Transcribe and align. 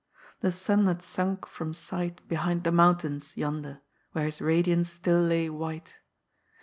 The 0.39 0.51
sun 0.51 0.87
had 0.87 1.03
sunk 1.03 1.45
from 1.45 1.75
sight 1.75 2.27
behind 2.27 2.63
the 2.63 2.71
mountains, 2.71 3.37
yonder, 3.37 3.81
where 4.13 4.25
his 4.25 4.41
radiance 4.41 4.89
still 4.91 5.21
lay 5.21 5.47
white. 5.47 5.99